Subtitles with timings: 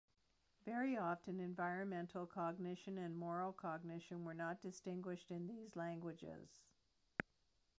[0.65, 6.49] Very often, environmental cognition and moral cognition were not distinguished in these languages.